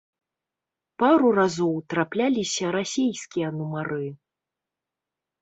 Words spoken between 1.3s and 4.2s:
разоў трапляліся расейскія нумары.